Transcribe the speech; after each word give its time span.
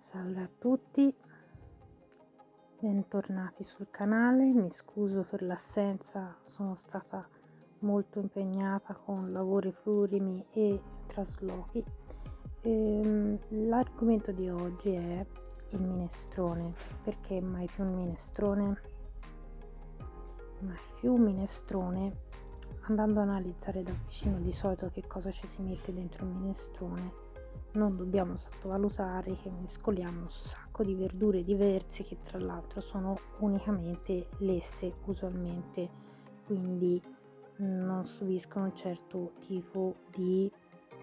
Salve 0.00 0.40
a 0.40 0.48
tutti, 0.58 1.14
bentornati 2.80 3.62
sul 3.62 3.88
canale, 3.90 4.50
mi 4.54 4.70
scuso 4.70 5.26
per 5.28 5.42
l'assenza, 5.42 6.38
sono 6.40 6.74
stata 6.74 7.22
molto 7.80 8.18
impegnata 8.18 8.94
con 8.94 9.30
lavori 9.30 9.72
plurimi 9.72 10.42
e 10.52 10.80
traslochi. 11.06 11.84
Ehm, 12.62 13.38
l'argomento 13.68 14.32
di 14.32 14.48
oggi 14.48 14.94
è 14.94 15.26
il 15.68 15.82
minestrone, 15.82 16.72
perché 17.04 17.42
mai 17.42 17.66
più 17.66 17.84
un 17.84 17.92
minestrone? 17.92 18.80
Mai 20.60 20.80
più 20.98 21.12
un 21.12 21.22
minestrone, 21.24 22.22
andando 22.86 23.20
ad 23.20 23.28
analizzare 23.28 23.82
da 23.82 23.92
vicino 23.92 24.38
di 24.38 24.50
solito 24.50 24.88
che 24.88 25.06
cosa 25.06 25.30
ci 25.30 25.46
si 25.46 25.60
mette 25.60 25.92
dentro 25.92 26.24
un 26.24 26.36
minestrone 26.36 27.28
non 27.72 27.96
dobbiamo 27.96 28.36
sottovalutare 28.36 29.36
che 29.36 29.50
mescoliamo 29.50 30.22
un 30.22 30.30
sacco 30.30 30.82
di 30.82 30.94
verdure 30.94 31.44
diverse 31.44 32.02
che 32.02 32.18
tra 32.22 32.38
l'altro 32.38 32.80
sono 32.80 33.16
unicamente 33.38 34.28
lesse 34.38 34.92
usualmente. 35.06 35.88
Quindi 36.46 37.00
non 37.56 38.04
subiscono 38.04 38.66
un 38.66 38.74
certo 38.74 39.32
tipo 39.46 39.94
di 40.10 40.50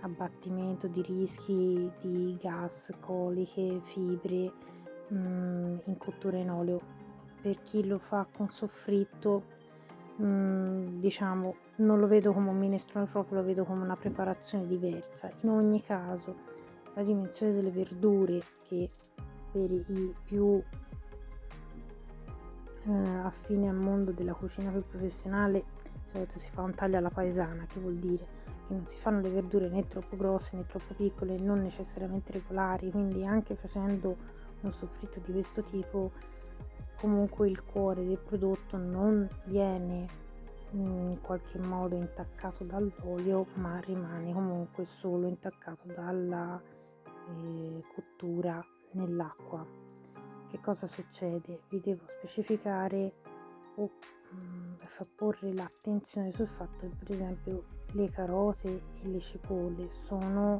abbattimento 0.00 0.86
di 0.86 1.02
rischi 1.02 1.90
di 2.00 2.36
gas, 2.40 2.92
coliche, 3.00 3.80
fibre 3.82 4.52
mh, 5.08 5.16
mm, 5.16 5.78
in 5.84 5.96
cottura 5.96 6.36
in 6.36 6.50
olio. 6.50 6.80
Per 7.40 7.62
chi 7.64 7.84
lo 7.84 7.98
fa 7.98 8.26
con 8.30 8.48
soffritto 8.48 9.60
mm, 10.20 10.98
diciamo 10.98 11.54
non 11.76 11.98
lo 11.98 12.06
vedo 12.06 12.32
come 12.32 12.50
un 12.50 12.58
minestrone 12.58 13.06
proprio 13.06 13.40
lo 13.40 13.44
vedo 13.44 13.64
come 13.64 13.82
una 13.82 13.96
preparazione 13.96 14.66
diversa. 14.66 15.30
In 15.40 15.50
ogni 15.50 15.82
caso 15.82 16.34
la 16.94 17.02
dimensione 17.02 17.52
delle 17.52 17.70
verdure 17.70 18.40
che 18.68 18.88
per 19.50 19.70
i 19.70 20.14
più 20.24 20.62
eh, 22.84 22.92
affini 23.22 23.68
al 23.68 23.76
mondo 23.76 24.10
della 24.10 24.34
cucina 24.34 24.70
più 24.70 24.82
professionale 24.82 25.64
solito 26.12 26.38
si 26.38 26.48
fa 26.50 26.62
un 26.62 26.74
taglio 26.74 26.98
alla 26.98 27.10
paesana 27.10 27.64
che 27.64 27.80
vuol 27.80 27.96
dire 27.96 28.26
che 28.66 28.74
non 28.74 28.86
si 28.86 28.96
fanno 28.98 29.20
le 29.20 29.30
verdure 29.30 29.68
né 29.68 29.86
troppo 29.86 30.16
grosse 30.16 30.56
né 30.56 30.66
troppo 30.66 30.94
piccole 30.94 31.38
non 31.38 31.62
necessariamente 31.62 32.32
regolari. 32.32 32.90
Quindi 32.90 33.24
anche 33.24 33.54
facendo 33.54 34.16
un 34.60 34.72
soffritto 34.72 35.20
di 35.24 35.32
questo 35.32 35.62
tipo 35.62 36.12
comunque 36.96 37.48
il 37.48 37.62
cuore 37.64 38.04
del 38.04 38.20
prodotto 38.20 38.76
non 38.76 39.28
viene 39.44 40.20
in 40.72 41.18
qualche 41.20 41.58
modo 41.58 41.96
intaccato 41.96 42.64
dall'olio 42.64 43.46
ma 43.56 43.78
rimane 43.80 44.32
comunque 44.32 44.86
solo 44.86 45.26
intaccato 45.26 45.86
dalla 45.92 46.60
eh, 47.28 47.84
cottura 47.94 48.64
nell'acqua. 48.92 49.66
Che 50.48 50.60
cosa 50.60 50.86
succede? 50.86 51.62
Vi 51.68 51.80
devo 51.80 52.04
specificare 52.06 53.14
o 53.76 53.90
mh, 54.30 54.36
mm, 54.36 54.74
far 54.76 55.08
porre 55.14 55.52
l'attenzione 55.52 56.32
sul 56.32 56.48
fatto 56.48 56.80
che 56.80 56.94
per 56.98 57.10
esempio 57.10 57.64
le 57.92 58.08
carote 58.08 58.82
e 59.02 59.08
le 59.08 59.20
cipolle 59.20 59.90
sono 59.92 60.58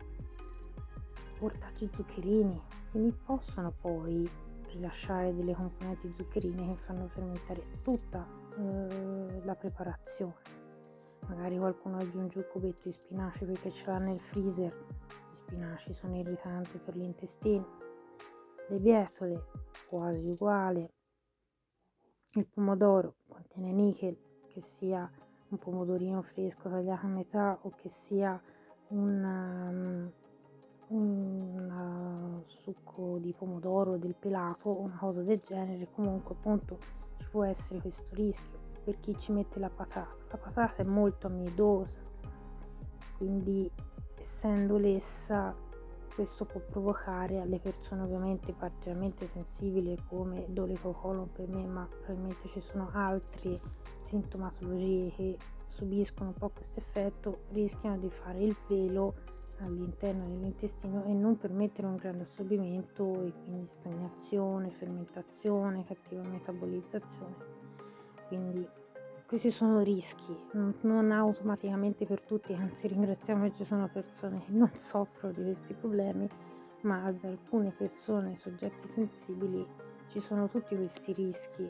ortaggi 1.41 1.89
zuccherini, 1.93 2.61
quindi 2.91 3.15
possono 3.25 3.73
poi 3.81 4.29
rilasciare 4.73 5.35
delle 5.35 5.55
componenti 5.55 6.13
zuccherine 6.13 6.67
che 6.67 6.77
fanno 6.77 7.09
fermentare 7.09 7.65
tutta 7.83 8.27
eh, 8.59 9.43
la 9.45 9.55
preparazione. 9.55 10.35
Magari 11.29 11.57
qualcuno 11.59 11.99
aggiunge 11.99 12.39
un 12.39 12.47
cubetto 12.51 12.83
di 12.85 12.93
spinaci 12.93 13.45
perché 13.45 13.71
ce 13.71 13.91
l'ha 13.91 13.99
nel 13.99 14.19
freezer. 14.19 14.73
Gli 15.31 15.35
spinaci 15.35 15.93
sono 15.93 16.17
irritanti 16.17 16.79
per 16.79 16.97
l'intestino, 16.97 17.77
le 18.69 18.79
bietole 18.79 19.45
quasi 19.89 20.31
uguale, 20.31 20.93
il 22.35 22.47
pomodoro 22.47 23.17
contiene 23.29 23.73
nickel, 23.73 24.17
che 24.49 24.61
sia 24.61 25.11
un 25.49 25.59
pomodorino 25.59 26.23
fresco 26.23 26.69
tagliato 26.69 27.07
a 27.07 27.09
metà 27.09 27.59
o 27.63 27.71
che 27.71 27.89
sia 27.89 28.41
un, 28.89 29.23
um, 29.23 30.13
un 30.93 32.43
uh, 32.43 32.43
succo 32.47 33.19
di 33.19 33.35
pomodoro 33.37 33.97
del 33.97 34.17
pelato 34.19 34.69
o 34.69 34.81
una 34.81 34.99
cosa 34.99 35.23
del 35.23 35.39
genere, 35.39 35.89
comunque 35.91 36.35
appunto 36.35 36.79
ci 37.17 37.29
può 37.31 37.45
essere 37.45 37.81
questo 37.81 38.15
rischio 38.15 38.61
per 38.85 38.99
chi 39.01 39.17
ci 39.19 39.33
mette 39.33 39.59
la 39.59 39.71
patata. 39.71 40.15
La 40.31 40.37
patata 40.37 40.83
è 40.83 40.85
molto 40.85 41.27
amidosa, 41.29 42.01
quindi 43.17 43.71
essendo 44.19 44.77
lessa 44.77 45.55
questo 46.15 46.45
può 46.45 46.61
provocare 46.61 47.41
alle 47.41 47.59
persone 47.59 48.03
ovviamente 48.03 48.53
particolarmente 48.53 49.27
sensibili 49.27 49.97
come 50.09 50.45
dolico 50.51 50.93
colon 50.93 51.33
per 51.33 51.49
me 51.49 51.67
ma 51.67 51.89
probabilmente 51.89 52.49
ci 52.49 52.61
sono 52.61 52.91
altre 52.93 53.59
sintomatologie 54.03 55.11
che 55.13 55.39
subiscono 55.69 56.29
un 56.29 56.35
po' 56.35 56.51
questo 56.51 56.81
effetto 56.81 57.45
rischiano 57.53 57.97
di 57.97 58.11
fare 58.11 58.45
il 58.45 58.55
velo 58.69 59.15
all'interno 59.61 60.27
dell'intestino 60.27 61.05
e 61.05 61.13
non 61.13 61.37
permettere 61.37 61.87
un 61.87 61.97
grande 61.97 62.23
assorbimento 62.23 63.25
e 63.25 63.33
quindi 63.45 63.67
stagnazione, 63.67 64.71
fermentazione, 64.71 65.85
cattiva 65.85 66.23
metabolizzazione 66.23 67.63
quindi 68.33 68.67
questi 69.27 69.51
sono 69.51 69.81
rischi, 69.81 70.35
non 70.53 71.11
automaticamente 71.13 72.07
per 72.07 72.23
tutti, 72.23 72.55
anzi 72.55 72.87
ringraziamo 72.89 73.45
che 73.45 73.55
ci 73.57 73.65
sono 73.65 73.89
persone 73.89 74.43
che 74.45 74.53
non 74.53 74.71
soffrono 74.77 75.35
di 75.35 75.43
questi 75.43 75.75
problemi, 75.75 76.27
ma 76.83 77.05
ad 77.05 77.19
alcune 77.25 77.73
persone, 77.73 78.37
soggetti 78.37 78.87
sensibili, 78.87 79.67
ci 80.09 80.19
sono 80.19 80.49
tutti 80.49 80.75
questi 80.77 81.13
rischi. 81.13 81.69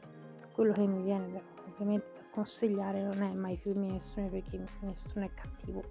Quello 0.52 0.72
che 0.72 0.86
mi 0.86 1.02
viene 1.02 1.32
da, 1.32 1.40
ovviamente 1.66 2.06
da 2.14 2.22
consigliare 2.30 3.02
non 3.02 3.20
è 3.22 3.34
mai 3.34 3.56
più 3.56 3.72
minestrone 3.76 4.28
perché 4.28 4.64
minestrone 4.80 5.26
è 5.26 5.30
cattivo, 5.34 5.82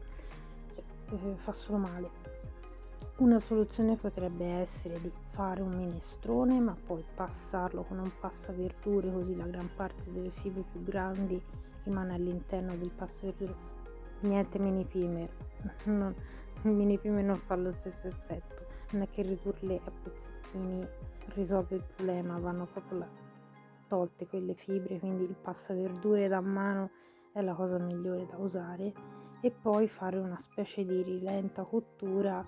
fa 1.38 1.54
solo 1.54 1.78
male. 1.78 2.10
Una 3.18 3.40
soluzione 3.40 3.98
potrebbe 3.98 4.46
essere 4.46 5.00
di 5.00 5.12
fare 5.30 5.62
un 5.62 5.76
minestrone 5.76 6.60
ma 6.60 6.76
poi 6.76 7.04
passarlo 7.14 7.84
con 7.84 8.00
un 8.00 8.12
passaverdure 8.20 9.12
così 9.12 9.36
la 9.36 9.46
gran 9.46 9.70
parte 9.76 10.12
delle 10.12 10.32
fibre 10.32 10.64
più 10.72 10.84
grandi 10.84 11.42
rimane 11.84 12.16
all'interno 12.16 12.76
del 12.76 12.92
passaverdure. 12.92 13.56
Niente 14.22 14.60
mini 14.60 14.86
primer 14.86 15.30
non, 15.86 16.14
il 16.64 16.72
mini 16.72 16.98
primer 16.98 17.24
non 17.24 17.38
fa 17.38 17.56
lo 17.56 17.72
stesso 17.72 18.08
effetto. 18.08 18.66
Non 18.92 19.04
è 19.04 19.10
che 19.10 19.22
ridurle 19.22 19.80
a 19.84 19.92
pezzettini 19.92 20.88
risolve 21.34 21.76
il 21.76 21.84
problema 21.96 22.40
vanno 22.40 22.66
proprio 22.66 23.00
là, 23.00 23.08
tolte 23.88 24.28
quelle 24.28 24.54
fibre 24.54 25.00
quindi 25.00 25.24
il 25.24 25.36
passaverdure 25.36 26.28
da 26.28 26.42
mano 26.42 26.90
è 27.32 27.42
la 27.42 27.54
cosa 27.54 27.78
migliore 27.78 28.26
da 28.26 28.38
usare 28.38 29.21
e 29.42 29.52
poi 29.52 29.88
fare 29.88 30.18
una 30.18 30.40
specie 30.40 30.86
di 30.86 31.02
rilenta 31.02 31.64
cottura 31.64 32.46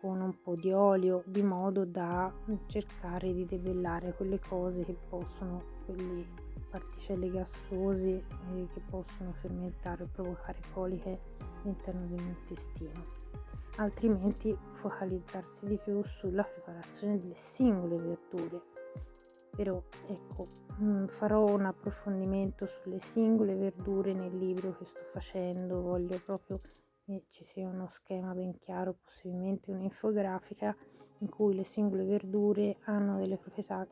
con 0.00 0.20
un 0.20 0.40
po' 0.40 0.54
di 0.54 0.72
olio 0.72 1.22
di 1.26 1.42
modo 1.42 1.84
da 1.84 2.32
cercare 2.66 3.32
di 3.32 3.44
debellare 3.44 4.14
quelle 4.14 4.38
cose 4.38 4.84
che 4.84 4.96
possono 5.08 5.58
quelle 5.84 6.24
particelle 6.70 7.30
gassose 7.30 8.24
eh, 8.54 8.66
che 8.72 8.80
possono 8.88 9.32
fermentare 9.32 10.04
o 10.04 10.08
provocare 10.12 10.60
coliche 10.72 11.18
all'interno 11.60 12.06
dell'intestino 12.06 13.26
altrimenti 13.76 14.56
focalizzarsi 14.72 15.66
di 15.66 15.78
più 15.78 16.02
sulla 16.04 16.42
preparazione 16.42 17.18
delle 17.18 17.36
singole 17.36 17.96
verdure 17.96 18.62
però 19.58 19.82
ecco 20.06 20.46
mm, 20.80 21.06
farò 21.06 21.44
un 21.52 21.64
approfondimento 21.64 22.68
sulle 22.68 23.00
singole 23.00 23.56
verdure 23.56 24.12
nel 24.12 24.38
libro 24.38 24.76
che 24.76 24.84
sto 24.84 25.02
facendo 25.10 25.82
voglio 25.82 26.16
proprio 26.24 26.60
e 27.06 27.24
ci 27.28 27.42
sia 27.42 27.66
uno 27.66 27.88
schema 27.88 28.34
ben 28.34 28.56
chiaro, 28.56 28.98
possibilmente 29.02 29.72
un'infografica 29.72 30.76
in 31.18 31.28
cui 31.28 31.56
le 31.56 31.64
singole 31.64 32.04
verdure 32.04 32.76
hanno 32.84 33.18
delle 33.18 33.36
proprietà 33.36 33.84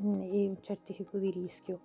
mm, 0.00 0.22
e 0.22 0.48
un 0.48 0.62
certo 0.62 0.94
tipo 0.94 1.18
di 1.18 1.30
rischio, 1.30 1.80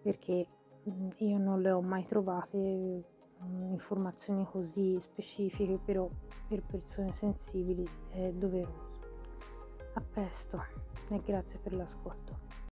perché 0.00 0.46
mm, 0.88 1.08
io 1.16 1.38
non 1.38 1.60
le 1.60 1.72
ho 1.72 1.80
mai 1.80 2.04
trovate 2.04 3.02
informazioni 3.62 4.44
così 4.44 5.00
specifiche, 5.00 5.80
però 5.82 6.08
per 6.46 6.62
persone 6.62 7.12
sensibili 7.14 7.84
è 8.10 8.30
doveroso. 8.30 8.98
A 9.94 10.02
presto 10.02 10.62
e 11.08 11.18
grazie 11.24 11.58
per 11.58 11.74
l'ascolto. 11.74 12.49